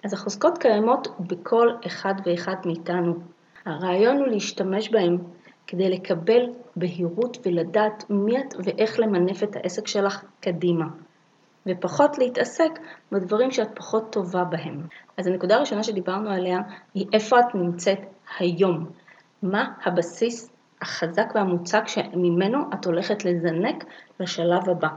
אז 0.03 0.13
החוזקות 0.13 0.57
קיימות 0.57 1.07
בכל 1.19 1.69
אחד 1.87 2.13
ואחד 2.25 2.55
מאיתנו. 2.65 3.13
הרעיון 3.65 4.17
הוא 4.17 4.27
להשתמש 4.27 4.89
בהם 4.89 5.17
כדי 5.67 5.89
לקבל 5.89 6.49
בהירות 6.75 7.37
ולדעת 7.45 8.03
מי 8.09 8.39
את 8.39 8.53
ואיך 8.63 8.99
למנף 8.99 9.43
את 9.43 9.55
העסק 9.55 9.87
שלך 9.87 10.23
קדימה. 10.39 10.85
ופחות 11.67 12.17
להתעסק 12.17 12.79
בדברים 13.11 13.51
שאת 13.51 13.69
פחות 13.75 14.13
טובה 14.13 14.43
בהם. 14.43 14.81
אז 15.17 15.27
הנקודה 15.27 15.55
הראשונה 15.55 15.83
שדיברנו 15.83 16.29
עליה 16.29 16.59
היא 16.93 17.07
איפה 17.13 17.39
את 17.39 17.55
נמצאת 17.55 17.99
היום. 18.39 18.85
מה 19.43 19.65
הבסיס 19.85 20.51
החזק 20.81 21.31
והמוצק 21.35 21.87
שממנו 21.87 22.59
את 22.73 22.85
הולכת 22.85 23.25
לזנק 23.25 23.83
לשלב 24.19 24.69
הבא. 24.69 24.87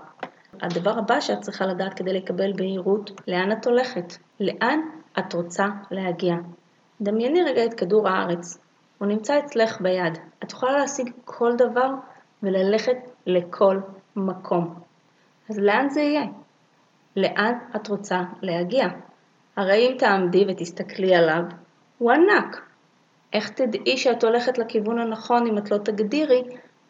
הדבר 0.63 0.99
הבא 0.99 1.21
שאת 1.21 1.41
צריכה 1.41 1.67
לדעת 1.67 1.95
כדי 1.95 2.13
לקבל 2.13 2.53
בהירות, 2.53 3.11
לאן 3.29 3.53
את 3.53 3.67
הולכת? 3.67 4.17
לאן 4.41 4.81
את 5.19 5.35
רוצה 5.35 5.67
להגיע? 5.91 6.35
דמייני 7.01 7.43
רגע 7.43 7.65
את 7.65 7.75
כדור 7.75 8.09
הארץ, 8.09 8.59
הוא 8.99 9.09
נמצא 9.09 9.39
אצלך 9.39 9.81
ביד. 9.81 10.19
את 10.45 10.53
יכולה 10.53 10.73
להשיג 10.73 11.11
כל 11.25 11.53
דבר 11.57 11.91
וללכת 12.43 12.97
לכל 13.27 13.81
מקום. 14.17 14.75
אז 15.51 15.59
לאן 15.59 15.89
זה 15.89 16.01
יהיה? 16.01 16.25
לאן 17.17 17.53
את 17.77 17.89
רוצה 17.89 18.21
להגיע? 18.43 18.87
הרי 19.57 19.89
אם 19.89 19.97
תעמדי 19.99 20.45
ותסתכלי 20.49 21.15
עליו, 21.15 21.43
הוא 21.99 22.13
ענק. 22.13 22.61
איך 23.33 23.49
תדעי 23.49 23.97
שאת 23.97 24.25
הולכת 24.25 24.59
לכיוון 24.59 24.99
הנכון 24.99 25.47
אם 25.47 25.59
את 25.59 25.71
לא 25.71 25.79
תגדירי 25.79 26.43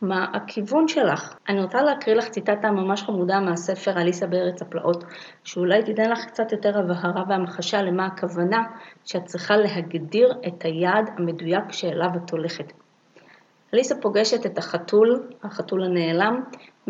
מה 0.03 0.27
הכיוון 0.35 0.89
שלך? 0.89 1.35
אני 1.49 1.63
רוצה 1.63 1.83
להקריא 1.83 2.17
לך 2.17 2.29
ציטטה 2.29 2.71
ממש 2.71 3.03
חמודה 3.03 3.41
מהספר 3.41 4.01
אליסה 4.01 4.27
בארץ 4.27 4.63
הפלאות, 4.63 5.05
שאולי 5.45 5.83
תיתן 5.83 6.11
לך 6.11 6.25
קצת 6.25 6.53
יותר 6.53 6.79
הבהרה 6.79 7.23
והמחשה 7.29 7.83
למה 7.83 8.07
הכוונה 8.07 8.63
שאת 9.05 9.25
צריכה 9.25 9.57
להגדיר 9.57 10.33
את 10.47 10.65
היעד 10.65 11.11
המדויק 11.19 11.73
שאליו 11.73 12.11
את 12.17 12.31
הולכת. 12.31 12.73
אליסה 13.75 13.95
פוגשת 14.01 14.47
את 14.47 14.59
החתול, 14.59 15.29
החתול 15.43 15.85
הנעלם, 15.85 16.43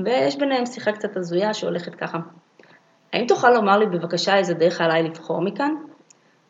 ויש 0.04 0.36
ביניהם 0.36 0.66
שיחה 0.66 0.92
קצת 0.92 1.16
הזויה 1.16 1.54
שהולכת 1.54 1.94
ככה. 1.94 2.18
האם 3.12 3.26
תוכל 3.26 3.50
לומר 3.50 3.78
לי 3.78 3.86
בבקשה 3.86 4.36
איזה 4.36 4.54
דרך 4.54 4.80
עליי 4.80 5.02
לבחור 5.02 5.40
מכאן? 5.40 5.74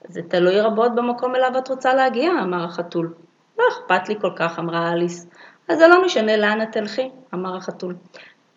זה 0.08 0.20
תלוי 0.28 0.60
רבות 0.60 0.94
במקום 0.94 1.34
אליו 1.34 1.58
את 1.58 1.68
רוצה 1.68 1.94
להגיע, 1.94 2.30
אמר 2.42 2.64
החתול. 2.64 3.14
לא 3.58 3.64
אכפת 3.72 4.08
לי 4.08 4.14
כל 4.20 4.30
כך, 4.36 4.58
אמרה 4.58 4.92
אליס. 4.92 5.26
אז 5.68 5.78
זה 5.78 5.88
לא 5.88 6.04
משנה 6.04 6.36
לאן 6.36 6.62
את 6.62 6.72
תלכי, 6.72 7.10
אמר 7.34 7.56
החתול. 7.56 7.94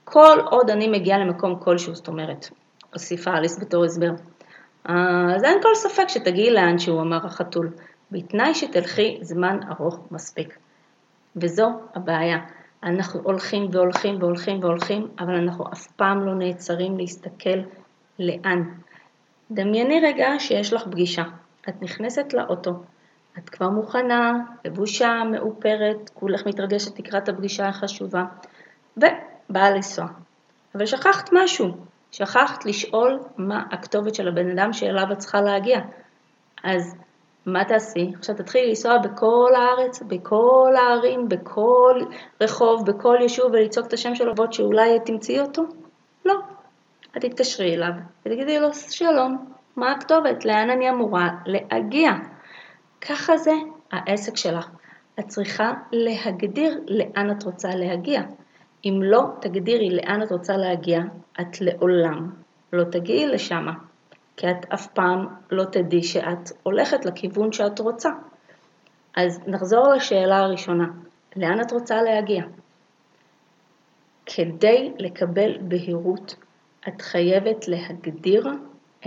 כל 0.04 0.38
עוד 0.46 0.70
אני 0.70 0.88
מגיעה 0.88 1.20
למקום 1.20 1.60
כלשהו, 1.60 1.96
זאת 1.96 2.08
אומרת, 2.08 2.50
הוסיפה 2.94 3.32
אליס 3.38 3.60
בתור 3.60 3.86
הסבר. 3.86 4.12
אז 4.86 5.44
אין 5.44 5.62
כל 5.62 5.76
ספק 5.76 6.10
שתגיעי 6.10 6.54
לאן 6.54 6.78
שהוא, 6.80 7.02
אמר 7.02 7.26
החתול, 7.26 7.70
בתנאי 8.12 8.54
שתלכי 8.54 9.18
זמן 9.22 9.60
ארוך 9.72 10.00
מספיק. 10.12 10.58
וזו 11.36 11.70
הבעיה. 11.96 12.38
אנחנו 12.84 13.20
הולכים 13.24 13.68
והולכים 13.72 14.16
והולכים 14.20 14.60
והולכים, 14.64 15.08
אבל 15.20 15.36
אנחנו 15.36 15.66
אף 15.74 15.88
פעם 15.88 16.26
לא 16.26 16.36
נעצרים 16.36 16.98
להסתכל 16.98 17.60
לאן. 18.20 18.64
דמייני 19.52 20.00
רגע 20.00 20.28
שיש 20.40 20.74
לך 20.74 20.84
פגישה. 20.92 21.24
את 21.70 21.82
נכנסת 21.82 22.34
לאוטו, 22.34 22.72
את 23.38 23.50
כבר 23.50 23.70
מוכנה, 23.70 24.34
לבושה, 24.66 25.22
מאופרת, 25.32 26.10
כולך 26.14 26.48
מתרגשת 26.48 27.00
לקראת 27.00 27.30
הפגישה 27.30 27.68
החשובה, 27.68 28.24
ובאה 28.98 29.70
לנסוע. 29.70 30.06
אבל 30.76 30.86
שכחת 30.86 31.30
משהו, 31.34 31.68
שכחת 32.12 32.66
לשאול 32.66 33.20
מה 33.38 33.64
הכתובת 33.72 34.16
של 34.16 34.28
הבן 34.28 34.60
אדם 34.60 34.74
שאליו 34.74 35.12
את 35.12 35.18
צריכה 35.18 35.42
להגיע. 35.42 35.80
אז 36.64 36.96
מה 37.46 37.66
תעשי? 37.66 38.12
עכשיו 38.18 38.36
תתחילי 38.36 38.70
לנסוע 38.70 38.98
בכל 38.98 39.52
הארץ, 39.56 40.02
בכל 40.02 40.74
הערים, 40.78 41.30
בכל 41.30 42.02
רחוב, 42.42 42.86
בכל 42.86 43.18
יישוב 43.22 43.52
ולצעוק 43.54 43.88
את 43.88 43.94
השם 43.94 44.16
שלו 44.16 44.36
ועוד 44.36 44.54
שאולי 44.54 45.00
תמצאי 45.06 45.40
אותו? 45.40 45.64
את 47.18 47.26
תתקשרי 47.26 47.76
אליו 47.76 47.92
ותגידי 48.26 48.60
לו 48.60 48.74
שלום, 48.74 49.54
מה 49.76 49.92
הכתובת? 49.92 50.46
לאן 50.46 50.70
אני 50.70 50.90
אמורה 50.90 51.30
להגיע? 51.46 52.12
ככה 53.02 53.38
זה 53.38 53.52
העסק 53.92 54.38
שלך. 54.38 54.70
את 55.20 55.28
צריכה 55.28 55.74
להגדיר 55.92 56.80
לאן 56.88 57.32
את 57.32 57.44
רוצה 57.44 57.76
להגיע. 57.76 58.22
אם 58.86 59.00
לא 59.04 59.22
תגדירי 59.42 59.90
לאן 59.90 60.24
את 60.24 60.32
רוצה 60.32 60.58
להגיע, 60.58 61.02
את 61.42 61.62
לעולם 61.62 62.30
לא 62.74 62.84
תגיעי 62.84 63.28
לשם, 63.28 63.68
כי 64.38 64.52
את 64.52 64.66
אף 64.74 64.88
פעם 64.88 65.28
לא 65.52 65.64
תדעי 65.64 66.04
שאת 66.04 66.52
הולכת 66.64 67.06
לכיוון 67.06 67.52
שאת 67.52 67.80
רוצה. 67.80 68.10
אז 69.16 69.40
נחזור 69.48 69.88
לשאלה 69.88 70.38
הראשונה, 70.38 70.86
לאן 71.36 71.62
את 71.62 71.72
רוצה 71.72 72.02
להגיע? 72.02 72.44
כדי 74.26 74.94
לקבל 75.00 75.58
בהירות, 75.62 76.36
את 76.88 77.02
חייבת 77.02 77.68
להגדיר 77.68 78.48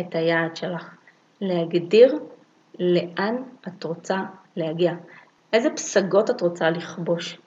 את 0.01 0.15
היעד 0.15 0.57
שלך, 0.57 0.95
להגדיר 1.41 2.19
לאן 2.79 3.37
את 3.69 3.85
רוצה 3.85 4.17
להגיע, 4.57 4.93
איזה 5.53 5.71
פסגות 5.71 6.31
את 6.31 6.41
רוצה 6.41 6.71
לכבוש, 6.71 7.39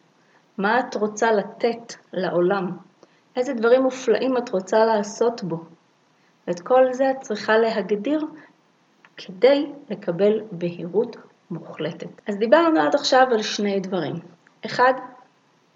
מה 0.57 0.79
את 0.79 0.95
רוצה 0.95 1.31
לתת 1.31 1.93
לעולם, 2.13 2.77
איזה 3.35 3.53
דברים 3.53 3.81
מופלאים 3.81 4.37
את 4.37 4.49
רוצה 4.49 4.85
לעשות 4.85 5.43
בו. 5.43 5.63
ואת 6.47 6.59
כל 6.59 6.93
זה 6.93 7.11
את 7.11 7.21
צריכה 7.21 7.57
להגדיר 7.57 8.25
כדי 9.17 9.71
לקבל 9.89 10.41
בהירות 10.51 11.17
מוחלטת. 11.51 12.07
אז 12.27 12.37
דיברנו 12.37 12.81
עד 12.81 12.95
עכשיו 12.95 13.27
על 13.31 13.41
שני 13.41 13.79
דברים. 13.79 14.15
אחד, 14.65 14.93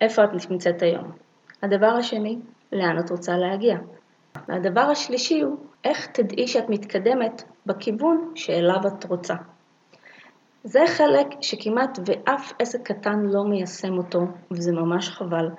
איפה 0.01 0.23
את 0.23 0.51
נמצאת 0.51 0.81
היום. 0.81 1.11
הדבר 1.63 1.87
השני, 1.99 2.39
לאן 2.71 2.99
את 2.99 3.11
רוצה 3.11 3.37
להגיע. 3.37 3.77
והדבר 4.47 4.81
השלישי 4.81 5.41
הוא 5.41 5.57
איך 5.83 6.07
תדעי 6.07 6.47
שאת 6.47 6.69
מתקדמת 6.69 7.43
בכיוון 7.65 8.31
שאליו 8.35 8.87
את 8.87 9.05
רוצה. 9.05 9.33
זה 10.63 10.79
חלק 10.87 11.27
שכמעט 11.41 11.99
ואף 12.05 12.53
עסק 12.59 12.81
קטן 12.81 13.19
לא 13.19 13.43
מיישם 13.43 13.97
אותו, 13.97 14.19
וזה 14.51 14.71
ממש 14.71 15.09
חבל. 15.09 15.49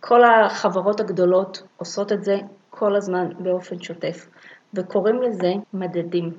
כל 0.00 0.20
החברות 0.24 1.00
הגדולות 1.00 1.62
עושות 1.76 2.12
את 2.12 2.24
זה 2.24 2.36
כל 2.70 2.96
הזמן 2.96 3.26
באופן 3.38 3.82
שוטף, 3.82 4.26
וקוראים 4.74 5.22
לזה 5.22 5.52
מדדים. 5.74 6.30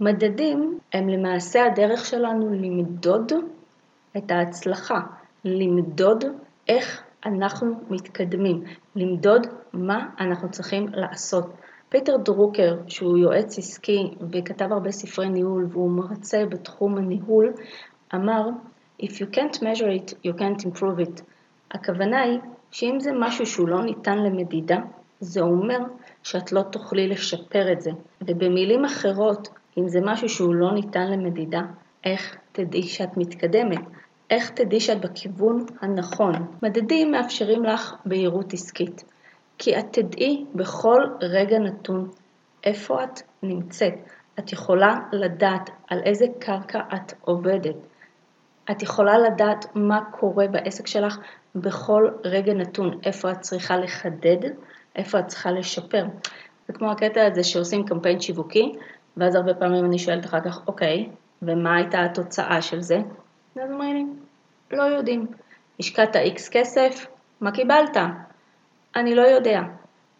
מדדים 0.00 0.78
הם 0.92 1.08
למעשה 1.08 1.64
הדרך 1.64 2.04
שלנו 2.04 2.50
למדוד 2.50 3.32
את 4.16 4.30
ההצלחה, 4.30 5.00
למדוד 5.44 6.24
איך 6.68 7.02
אנחנו 7.26 7.74
מתקדמים, 7.90 8.62
למדוד 8.96 9.46
מה 9.72 10.08
אנחנו 10.20 10.50
צריכים 10.50 10.86
לעשות. 10.92 11.46
פיטר 11.88 12.16
דרוקר, 12.16 12.76
שהוא 12.86 13.18
יועץ 13.18 13.58
עסקי 13.58 14.14
וכתב 14.32 14.72
הרבה 14.72 14.90
ספרי 14.90 15.28
ניהול 15.28 15.66
והוא 15.70 15.90
מרצה 15.90 16.44
בתחום 16.50 16.98
הניהול, 16.98 17.52
אמר 18.14 18.42
If 19.02 19.20
you 19.20 19.26
can't 19.26 19.62
measure 19.62 19.90
it, 19.90 20.14
you 20.24 20.32
can't 20.32 20.64
improve 20.64 21.00
it. 21.00 21.22
הכוונה 21.70 22.20
היא 22.20 22.38
שאם 22.70 23.00
זה 23.00 23.10
משהו 23.20 23.46
שהוא 23.46 23.68
לא 23.68 23.82
ניתן 23.84 24.18
למדידה, 24.18 24.78
זה 25.20 25.40
אומר 25.40 25.78
שאת 26.22 26.52
לא 26.52 26.62
תוכלי 26.62 27.08
לשפר 27.08 27.72
את 27.72 27.80
זה. 27.80 27.90
ובמילים 28.22 28.84
אחרות, 28.84 29.48
אם 29.78 29.88
זה 29.88 29.98
משהו 30.04 30.28
שהוא 30.28 30.54
לא 30.54 30.74
ניתן 30.74 31.10
למדידה, 31.10 31.60
איך 32.04 32.36
תדעי 32.52 32.82
שאת 32.82 33.16
מתקדמת? 33.16 33.80
איך 34.30 34.50
תדעי 34.50 34.80
שאת 34.80 35.00
בכיוון 35.00 35.66
הנכון? 35.80 36.32
מדדים 36.62 37.10
מאפשרים 37.12 37.64
לך 37.64 37.94
בהירות 38.06 38.52
עסקית. 38.52 39.04
כי 39.58 39.78
את 39.78 39.86
תדעי 39.92 40.44
בכל 40.54 41.02
רגע 41.20 41.58
נתון 41.58 42.10
איפה 42.64 43.04
את 43.04 43.20
נמצאת. 43.42 43.94
את 44.38 44.52
יכולה 44.52 44.94
לדעת 45.12 45.70
על 45.90 46.00
איזה 46.04 46.26
קרקע 46.38 46.80
את 46.94 47.12
עובדת. 47.20 47.76
את 48.70 48.82
יכולה 48.82 49.18
לדעת 49.18 49.66
מה 49.74 50.00
קורה 50.10 50.46
בעסק 50.48 50.86
שלך 50.86 51.18
בכל 51.54 52.08
רגע 52.24 52.54
נתון, 52.54 52.98
איפה 53.04 53.30
את 53.30 53.40
צריכה 53.40 53.76
לחדד, 53.76 54.50
איפה 54.96 55.18
את 55.18 55.26
צריכה 55.26 55.50
לשפר. 55.50 56.04
זה 56.66 56.72
כמו 56.72 56.90
הקטע 56.90 57.26
הזה 57.26 57.44
שעושים 57.44 57.84
קמפיין 57.84 58.20
שיווקי, 58.20 58.72
ואז 59.16 59.34
הרבה 59.34 59.54
פעמים 59.54 59.84
אני 59.84 59.98
שואלת 59.98 60.24
אחר 60.24 60.40
כך, 60.40 60.60
אוקיי, 60.66 61.08
ומה 61.42 61.76
הייתה 61.76 62.04
התוצאה 62.04 62.62
של 62.62 62.80
זה? 62.80 62.98
ואז 63.56 63.70
אומרים 63.70 63.96
לי, 63.96 64.76
לא 64.76 64.82
יודעים. 64.82 65.26
השקעת 65.80 66.16
איקס 66.16 66.48
כסף, 66.48 67.06
מה 67.40 67.52
קיבלת? 67.52 67.96
אני 68.96 69.14
לא 69.14 69.22
יודע. 69.22 69.60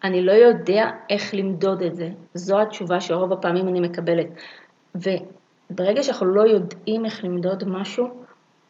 אני 0.03 0.21
לא 0.21 0.31
יודע 0.31 0.89
איך 1.09 1.33
למדוד 1.33 1.81
את 1.81 1.95
זה. 1.95 2.09
זו 2.33 2.61
התשובה 2.61 3.01
שרוב 3.01 3.33
הפעמים 3.33 3.67
אני 3.67 3.79
מקבלת. 3.79 4.27
וברגע 4.95 6.03
שאנחנו 6.03 6.25
לא 6.25 6.41
יודעים 6.41 7.05
איך 7.05 7.23
למדוד 7.23 7.63
משהו, 7.67 8.25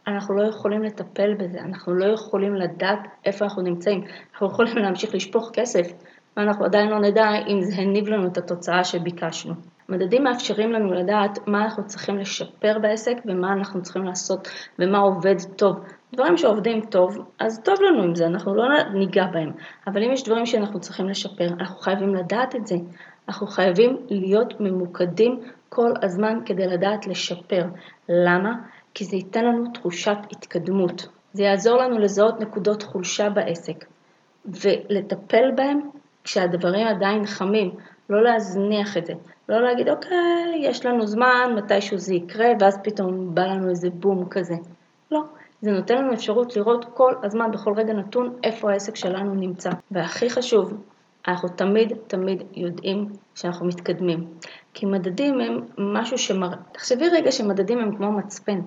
אנחנו 0.07 0.35
לא 0.35 0.43
יכולים 0.43 0.83
לטפל 0.83 1.33
בזה, 1.33 1.59
אנחנו 1.59 1.93
לא 1.93 2.05
יכולים 2.05 2.55
לדעת 2.55 2.99
איפה 3.25 3.45
אנחנו 3.45 3.61
נמצאים. 3.61 4.03
אנחנו 4.33 4.47
יכולים 4.47 4.77
להמשיך 4.77 5.15
לשפוך 5.15 5.49
כסף, 5.53 5.87
ואנחנו 6.37 6.65
עדיין 6.65 6.89
לא 6.89 6.99
נדע 6.99 7.29
אם 7.47 7.61
זה 7.61 7.81
הניב 7.81 8.07
לנו 8.07 8.27
את 8.27 8.37
התוצאה 8.37 8.83
שביקשנו. 8.83 9.53
מדדים 9.89 10.23
מאפשרים 10.23 10.71
לנו 10.71 10.93
לדעת 10.93 11.47
מה 11.47 11.63
אנחנו 11.63 11.87
צריכים 11.87 12.17
לשפר 12.17 12.79
בעסק 12.81 13.17
ומה 13.25 13.53
אנחנו 13.53 13.81
צריכים 13.81 14.03
לעשות 14.03 14.47
ומה 14.79 14.97
עובד 14.97 15.35
טוב. 15.55 15.79
דברים 16.13 16.37
שעובדים 16.37 16.81
טוב, 16.81 17.17
אז 17.39 17.61
טוב 17.63 17.75
לנו 17.81 18.03
עם 18.03 18.15
זה, 18.15 18.25
אנחנו 18.25 18.55
לא 18.55 18.63
ניגע 18.93 19.25
בהם. 19.25 19.51
אבל 19.87 20.03
אם 20.03 20.11
יש 20.11 20.23
דברים 20.23 20.45
שאנחנו 20.45 20.79
צריכים 20.79 21.09
לשפר, 21.09 21.47
אנחנו 21.59 21.77
חייבים 21.77 22.15
לדעת 22.15 22.55
את 22.55 22.67
זה. 22.67 22.75
אנחנו 23.27 23.47
חייבים 23.47 23.97
להיות 24.09 24.53
ממוקדים 24.59 25.39
כל 25.69 25.91
הזמן 26.01 26.39
כדי 26.45 26.67
לדעת 26.67 27.07
לשפר. 27.07 27.63
למה? 28.09 28.53
כי 28.93 29.05
זה 29.05 29.15
ייתן 29.15 29.45
לנו 29.45 29.71
תחושת 29.73 30.17
התקדמות. 30.31 31.07
זה 31.33 31.43
יעזור 31.43 31.77
לנו 31.77 31.99
לזהות 31.99 32.39
נקודות 32.41 32.83
חולשה 32.83 33.29
בעסק 33.29 33.85
ולטפל 34.45 35.51
בהם 35.55 35.79
כשהדברים 36.25 36.87
עדיין 36.87 37.25
חמים, 37.25 37.71
לא 38.09 38.23
להזניח 38.23 38.97
את 38.97 39.05
זה, 39.05 39.13
לא 39.49 39.61
להגיד 39.61 39.89
אוקיי, 39.89 40.59
יש 40.59 40.85
לנו 40.85 41.07
זמן, 41.07 41.53
מתישהו 41.55 41.97
זה 41.97 42.13
יקרה, 42.13 42.47
ואז 42.59 42.79
פתאום 42.83 43.35
בא 43.35 43.45
לנו 43.45 43.69
איזה 43.69 43.89
בום 43.89 44.29
כזה. 44.29 44.55
לא, 45.11 45.23
זה 45.61 45.71
נותן 45.71 45.95
לנו 45.97 46.13
אפשרות 46.13 46.55
לראות 46.55 46.85
כל 46.93 47.13
הזמן, 47.23 47.51
בכל 47.51 47.73
רגע 47.77 47.93
נתון, 47.93 48.35
איפה 48.43 48.71
העסק 48.71 48.95
שלנו 48.95 49.35
נמצא. 49.35 49.69
והכי 49.91 50.29
חשוב, 50.29 50.73
אנחנו 51.27 51.49
תמיד 51.49 51.93
תמיד 52.07 52.43
יודעים 52.53 53.07
שאנחנו 53.35 53.65
מתקדמים. 53.65 54.27
כי 54.73 54.85
מדדים 54.85 55.39
הם 55.39 55.61
משהו 55.77 56.17
שמראה, 56.17 56.57
תחשבי 56.71 57.09
רגע 57.09 57.31
שמדדים 57.31 57.79
הם 57.79 57.95
כמו 57.95 58.11
מצפן. 58.11 58.59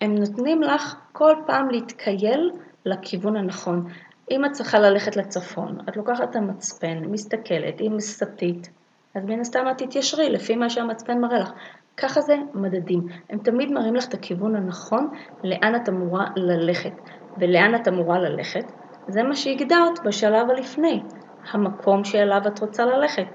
הם 0.00 0.14
נותנים 0.14 0.62
לך 0.62 0.96
כל 1.12 1.34
פעם 1.46 1.70
להתקייל 1.70 2.50
לכיוון 2.84 3.36
הנכון. 3.36 3.86
אם 4.30 4.44
את 4.44 4.52
צריכה 4.52 4.78
ללכת 4.78 5.16
לצפון, 5.16 5.78
את 5.88 5.96
לוקחת 5.96 6.30
את 6.30 6.36
המצפן, 6.36 6.98
מסתכלת, 7.04 7.80
אם 7.80 8.00
סטית, 8.00 8.70
אז 9.14 9.24
מן 9.24 9.40
הסתם 9.40 9.64
את 9.70 9.78
תתיישרי 9.82 10.30
לפי 10.30 10.56
מה 10.56 10.70
שהמצפן 10.70 11.18
מראה 11.20 11.38
לך. 11.38 11.52
ככה 11.96 12.20
זה 12.20 12.36
מדדים. 12.54 13.06
הם 13.30 13.38
תמיד 13.38 13.72
מראים 13.72 13.94
לך 13.94 14.08
את 14.08 14.14
הכיוון 14.14 14.56
הנכון 14.56 15.10
לאן 15.44 15.74
את 15.76 15.88
אמורה 15.88 16.26
ללכת. 16.36 16.92
ולאן 17.38 17.74
את 17.74 17.88
אמורה 17.88 18.18
ללכת? 18.18 18.72
זה 19.08 19.22
מה 19.22 19.36
שהגדרת 19.36 20.04
בשלב 20.04 20.50
הלפני, 20.50 21.02
המקום 21.52 22.04
שאליו 22.04 22.40
את 22.46 22.58
רוצה 22.58 22.84
ללכת. 22.84 23.26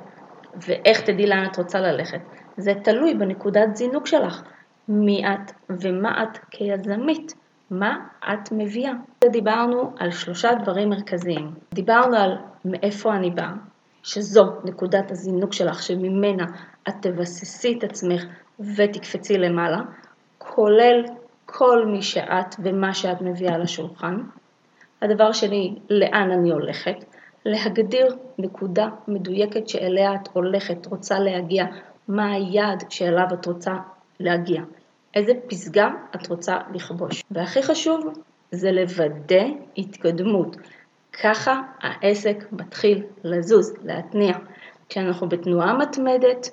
ואיך 0.67 1.01
תדעי 1.01 1.27
לאן 1.27 1.45
את 1.51 1.57
רוצה 1.57 1.79
ללכת? 1.79 2.21
זה 2.57 2.73
תלוי 2.83 3.13
בנקודת 3.13 3.75
זינוק 3.75 4.07
שלך. 4.07 4.41
מי 4.87 5.23
את 5.25 5.51
ומה 5.69 6.23
את 6.23 6.37
כיזמית. 6.51 7.40
מה 7.71 7.97
את 8.33 8.51
מביאה. 8.51 8.93
דיברנו 9.31 9.93
על 9.99 10.11
שלושה 10.11 10.49
דברים 10.53 10.89
מרכזיים. 10.89 11.51
דיברנו 11.73 12.17
על 12.17 12.37
מאיפה 12.65 13.15
אני 13.15 13.31
באה, 13.31 13.53
שזו 14.03 14.43
נקודת 14.65 15.11
הזינוק 15.11 15.53
שלך, 15.53 15.83
שממנה 15.83 16.45
את 16.89 16.93
תבססי 17.01 17.77
את 17.77 17.83
עצמך 17.83 18.23
ותקפצי 18.77 19.37
למעלה, 19.37 19.81
כולל 20.37 21.03
כל 21.45 21.85
מי 21.85 22.01
שאת 22.01 22.55
ומה 22.63 22.93
שאת 22.93 23.21
מביאה 23.21 23.57
לשולחן. 23.57 24.17
הדבר 25.01 25.31
שני, 25.31 25.75
לאן 25.89 26.31
אני 26.31 26.51
הולכת? 26.51 26.95
להגדיר 27.45 28.15
נקודה 28.37 28.87
מדויקת 29.07 29.67
שאליה 29.67 30.15
את 30.15 30.27
הולכת, 30.33 30.85
רוצה 30.85 31.19
להגיע, 31.19 31.65
מה 32.07 32.31
היעד 32.31 32.83
שאליו 32.89 33.27
את 33.33 33.45
רוצה 33.45 33.71
להגיע. 34.19 34.61
איזה 35.15 35.33
פסגה 35.47 35.89
את 36.15 36.27
רוצה 36.27 36.57
לכבוש. 36.73 37.23
והכי 37.31 37.63
חשוב 37.63 38.05
זה 38.51 38.71
לוודא 38.71 39.43
התקדמות. 39.77 40.57
ככה 41.23 41.61
העסק 41.81 42.45
מתחיל 42.51 43.03
לזוז, 43.23 43.73
להתניע. 43.83 44.33
כשאנחנו 44.89 45.29
בתנועה 45.29 45.73
מתמדת, 45.73 46.49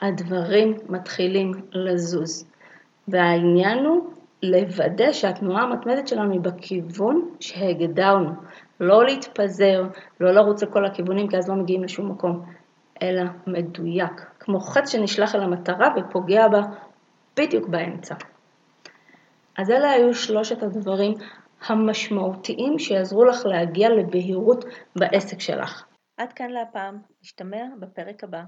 הדברים 0.00 0.74
מתחילים 0.88 1.52
לזוז. 1.72 2.46
והעניין 3.08 3.84
הוא 3.84 4.10
לוודא 4.42 5.12
שהתנועה 5.12 5.62
המתמדת 5.62 6.08
שלנו 6.08 6.32
היא 6.32 6.40
בכיוון 6.40 7.28
שהגדרנו. 7.40 8.30
לא 8.80 9.04
להתפזר, 9.04 9.84
לא 10.20 10.30
לרוץ 10.30 10.62
לכל 10.62 10.84
הכיוונים, 10.84 11.28
כי 11.28 11.36
אז 11.36 11.48
לא 11.48 11.54
מגיעים 11.54 11.84
לשום 11.84 12.10
מקום, 12.10 12.44
אלא 13.02 13.22
מדויק. 13.46 14.26
כמו 14.40 14.60
חץ 14.60 14.88
שנשלח 14.92 15.34
אל 15.34 15.40
המטרה 15.40 15.88
ופוגע 15.96 16.48
בה 16.48 16.60
בדיוק 17.36 17.68
באמצע. 17.68 18.14
אז 19.58 19.70
אלה 19.70 19.90
היו 19.90 20.14
שלושת 20.14 20.62
הדברים 20.62 21.14
המשמעותיים 21.66 22.78
שיעזרו 22.78 23.24
לך 23.24 23.46
להגיע 23.46 23.88
לבהירות 23.88 24.64
בעסק 24.96 25.40
שלך. 25.40 25.84
עד 26.16 26.32
כאן 26.32 26.50
להפעם, 26.50 26.98
נשתמע 27.22 27.62
בפרק 27.80 28.24
הבא. 28.24 28.42